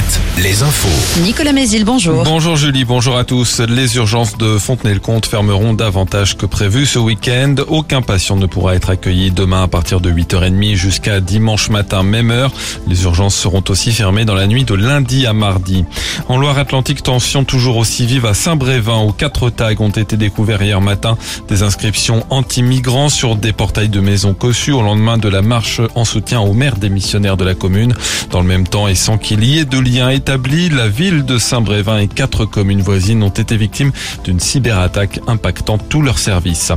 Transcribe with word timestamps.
Alouette, 0.00 0.20
les 0.38 0.62
infos. 0.62 1.20
Nicolas 1.22 1.52
Mézil, 1.52 1.84
bonjour. 1.84 2.24
Bonjour 2.24 2.56
Julie, 2.56 2.84
bonjour 2.84 3.16
à 3.16 3.24
tous. 3.24 3.60
Les 3.60 3.96
urgences 3.96 4.36
de 4.38 4.58
Fontenay-le-Comte 4.58 5.26
fermeront 5.26 5.74
davantage 5.74 6.36
que 6.36 6.46
prévu 6.46 6.86
ce 6.86 6.98
week-end. 6.98 7.56
Aucun 7.68 8.00
patient 8.00 8.36
ne 8.36 8.46
pourra 8.46 8.74
être 8.74 8.90
accueilli 8.90 9.30
demain 9.30 9.62
à 9.62 9.68
partir 9.68 10.00
de 10.00 10.10
8h30 10.10 10.74
jusqu'à 10.74 11.20
dimanche 11.20 11.70
matin, 11.70 12.02
même 12.02 12.30
heure. 12.30 12.52
Les 12.86 13.04
urgences 13.04 13.34
seront 13.34 13.64
aussi 13.68 13.92
fermées 13.92 14.24
dans 14.24 14.34
la 14.34 14.46
nuit 14.46 14.64
de 14.64 14.74
lundi 14.74 15.26
à 15.26 15.32
mardi. 15.32 15.84
En 16.28 16.38
Loire-Atlantique, 16.38 17.02
tension 17.02 17.44
toujours 17.44 17.76
aussi 17.76 18.06
vive 18.06 18.26
à 18.26 18.34
Saint-Brévin 18.34 19.02
où 19.04 19.12
quatre 19.12 19.50
tags 19.50 19.74
ont 19.80 19.90
été 19.90 20.16
découverts 20.16 20.62
hier 20.62 20.80
matin. 20.80 21.18
Des 21.48 21.62
inscriptions 21.62 22.24
anti-migrants 22.30 23.08
sur 23.08 23.36
des 23.36 23.52
portails 23.52 23.88
de 23.88 24.00
maisons 24.00 24.34
cossues 24.34 24.72
au 24.72 24.82
lendemain 24.82 25.18
de 25.18 25.28
la 25.28 25.42
marche 25.42 25.80
en 25.94 26.04
soutien 26.04 26.40
au 26.40 26.54
maire 26.54 26.76
démissionnaire 26.76 27.36
de 27.36 27.44
la 27.44 27.54
commune. 27.54 27.94
Dans 28.30 28.40
le 28.40 28.46
même 28.46 28.66
temps 28.66 28.88
et 28.88 28.94
sans 28.94 29.18
qu'il 29.18 29.44
y 29.44 29.58
ait 29.58 29.64
de 29.64 29.78
lien 29.90 30.10
établi, 30.10 30.68
la 30.68 30.88
ville 30.88 31.24
de 31.24 31.38
Saint-Brévin 31.38 31.98
et 31.98 32.08
quatre 32.08 32.44
communes 32.44 32.80
voisines 32.80 33.22
ont 33.22 33.28
été 33.28 33.56
victimes 33.56 33.90
d'une 34.24 34.38
cyberattaque 34.38 35.20
impactant 35.26 35.78
tous 35.78 36.02
leurs 36.02 36.18
services. 36.18 36.72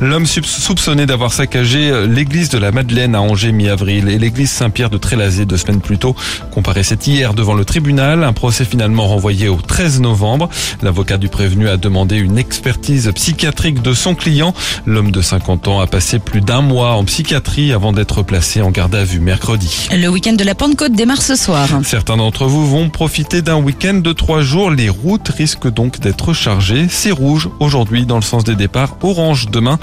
L'homme 0.00 0.26
soupçonné 0.26 1.06
d'avoir 1.06 1.32
saccagé 1.32 2.06
l'église 2.06 2.50
de 2.50 2.58
la 2.58 2.70
Madeleine 2.70 3.14
à 3.14 3.20
Angers 3.20 3.52
mi-avril 3.52 4.08
et 4.08 4.18
l'église 4.18 4.50
Saint-Pierre 4.50 4.90
de 4.90 4.98
Trélazé 4.98 5.46
deux 5.46 5.56
semaines 5.56 5.80
plus 5.80 5.98
tôt 5.98 6.14
comparaissait 6.52 6.98
hier 7.06 7.34
devant 7.34 7.54
le 7.54 7.64
tribunal. 7.64 8.22
Un 8.22 8.32
procès 8.32 8.64
finalement 8.64 9.06
renvoyé 9.08 9.48
au 9.48 9.56
13 9.56 10.00
novembre. 10.00 10.48
L'avocat 10.82 11.16
du 11.16 11.28
prévenu 11.28 11.68
a 11.68 11.76
demandé 11.76 12.16
une 12.16 12.38
expertise 12.38 13.10
psychiatrique 13.14 13.80
de 13.82 13.94
son 13.94 14.14
client. 14.14 14.54
L'homme 14.84 15.10
de 15.10 15.22
50 15.22 15.68
ans 15.68 15.80
a 15.80 15.86
passé 15.86 16.18
plus 16.18 16.40
d'un 16.40 16.60
mois 16.60 16.92
en 16.92 17.04
psychiatrie 17.04 17.72
avant 17.72 17.92
d'être 17.92 18.22
placé 18.22 18.60
en 18.60 18.70
garde 18.70 18.94
à 18.94 19.04
vue 19.04 19.20
mercredi. 19.20 19.88
Le 19.92 20.08
week-end 20.08 20.34
de 20.34 20.44
la 20.44 20.54
Pentecôte 20.54 20.92
démarre 20.92 21.22
ce 21.22 21.34
soir. 21.34 21.66
Certains 21.84 22.16
d'entre 22.16 22.46
vous 22.48 22.66
vont 22.66 22.88
profiter 22.88 23.42
d'un 23.42 23.56
week-end 23.56 23.94
de 23.94 24.12
trois 24.12 24.40
jours. 24.40 24.70
Les 24.70 24.88
routes 24.88 25.28
risquent 25.28 25.70
donc 25.70 26.00
d'être 26.00 26.32
chargées. 26.32 26.86
C'est 26.88 27.10
rouge 27.10 27.48
aujourd'hui 27.60 28.06
dans 28.06 28.16
le 28.16 28.22
sens 28.22 28.42
des 28.42 28.56
départs, 28.56 28.96
orange 29.02 29.48
demain. 29.50 29.78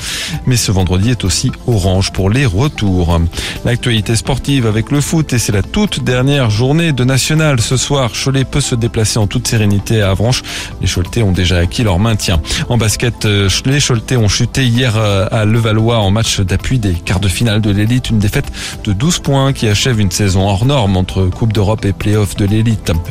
Mais 0.47 0.57
ce 0.57 0.71
vendredi 0.71 1.11
est 1.11 1.23
aussi 1.23 1.51
orange 1.67 2.11
pour 2.11 2.29
les 2.29 2.45
retours. 2.45 3.21
L'actualité 3.65 4.15
sportive 4.15 4.65
avec 4.65 4.91
le 4.91 4.99
foot 4.99 5.31
et 5.33 5.39
c'est 5.39 5.51
la 5.51 5.61
toute 5.61 6.03
dernière 6.03 6.49
journée 6.49 6.91
de 6.91 7.03
national 7.03 7.61
ce 7.61 7.77
soir. 7.77 8.11
Cholet 8.11 8.45
peut 8.45 8.61
se 8.61 8.73
déplacer 8.73 9.19
en 9.19 9.27
toute 9.27 9.47
sérénité 9.47 10.01
à 10.01 10.09
Avranches. 10.09 10.41
Les 10.81 10.87
Choletais 10.87 11.21
ont 11.21 11.31
déjà 11.31 11.57
acquis 11.57 11.83
leur 11.83 11.99
maintien. 11.99 12.41
En 12.67 12.77
basket, 12.77 13.25
euh, 13.25 13.47
les 13.65 13.79
Choletais 13.79 14.17
ont 14.17 14.27
chuté 14.27 14.65
hier 14.65 14.95
euh, 14.97 15.27
à 15.31 15.45
Levallois 15.45 15.99
en 15.99 16.09
match 16.09 16.39
d'appui 16.39 16.79
des 16.79 16.93
quarts 16.93 17.19
de 17.19 17.27
finale 17.27 17.61
de 17.61 17.69
l'élite. 17.69 18.09
Une 18.09 18.19
défaite 18.19 18.51
de 18.83 18.91
12 18.91 19.19
points 19.19 19.53
qui 19.53 19.67
achève 19.67 19.99
une 19.99 20.11
saison 20.11 20.47
hors 20.47 20.65
norme 20.65 20.97
entre 20.97 21.25
Coupe 21.25 21.53
d'Europe 21.53 21.85
et 21.85 21.93
Playoff 21.93 22.35
de 22.35 22.45
l'élite. 22.45 22.54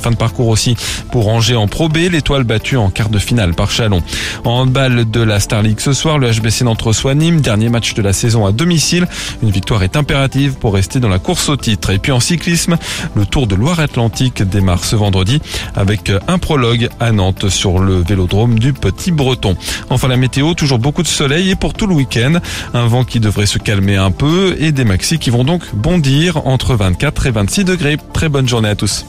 Fin 0.01 0.11
de 0.11 0.17
parcours 0.17 0.49
aussi 0.49 0.75
pour 1.13 1.29
Angers 1.29 1.57
en 1.57 1.69
Pro 1.69 1.89
B, 1.89 1.97
l'étoile 2.11 2.45
battue 2.45 2.77
en 2.77 2.89
quart 2.89 3.11
de 3.11 3.19
finale 3.19 3.55
par 3.55 3.71
Chalon. 3.71 4.03
En 4.45 4.61
handball 4.61 5.11
de 5.11 5.21
la 5.21 5.39
Star 5.39 5.63
League 5.63 5.81
ce 5.81 5.93
soir, 5.93 6.19
le 6.19 6.31
HBC 6.31 6.65
Nantes 6.65 6.81
reçoit 6.81 7.15
Nîmes, 7.15 7.41
dernier 7.41 7.69
match 7.69 7.95
de 7.95 8.01
la 8.01 8.13
saison 8.13 8.47
à 8.47 8.53
domicile. 8.53 9.07
Une 9.43 9.51
victoire 9.51 9.83
est 9.83 9.97
impérative 9.97 10.55
pour 10.55 10.75
rester 10.75 10.99
dans 10.99 11.09
la 11.09 11.19
course 11.19 11.49
au 11.51 11.57
titre. 11.57 11.91
Et 11.91 11.99
puis 11.99 12.13
en 12.13 12.21
cyclisme, 12.21 12.79
le 13.15 13.27
Tour 13.27 13.47
de 13.47 13.55
Loire-Atlantique 13.55 14.43
démarre 14.43 14.85
ce 14.85 14.97
vendredi 14.97 15.41
avec 15.75 16.11
un 16.27 16.39
prologue 16.39 16.89
à 16.99 17.13
Nantes 17.13 17.49
sur 17.51 17.79
le 17.79 18.03
vélodrome 18.03 18.59
du 18.59 18.73
Petit 18.73 19.11
Breton. 19.11 19.57
Enfin 19.91 20.09
la 20.09 20.17
météo, 20.17 20.55
toujours 20.55 20.79
beaucoup 20.79 21.03
de 21.03 21.09
soleil 21.09 21.51
et 21.51 21.55
pour 21.55 21.75
tout 21.75 21.87
le 21.87 21.95
week-end, 21.95 22.39
un 22.73 22.87
vent 22.87 23.05
qui 23.05 23.21
devrait 23.21 23.47
se 23.47 23.59
calmer 23.59 23.97
un 23.97 24.11
peu 24.11 24.57
et 24.59 24.73
des 24.73 24.85
maxis 24.85 25.19
qui 25.19 25.31
vont 25.31 25.45
donc 25.45 25.63
bondir 25.75 26.47
entre 26.47 26.75
24 26.75 27.27
et 27.27 27.31
26 27.31 27.65
degrés. 27.65 27.97
Très 28.13 28.29
bonne 28.29 28.49
journée 28.49 28.69
à 28.71 28.75
tous. 28.75 29.05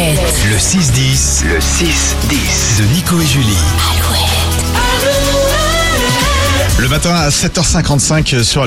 Alouette, 0.00 0.18
Alouette. 0.18 0.46
le 0.48 0.56
6-10, 0.56 1.44
le 1.46 1.58
6-10 1.58 2.80
de 2.80 2.84
Nico 2.94 3.20
et 3.20 3.26
Julie. 3.26 3.58
Alouette. 3.92 4.30
Le 6.78 6.88
matin 6.88 7.14
à 7.14 7.28
7h55 7.28 8.42
sur 8.42 8.64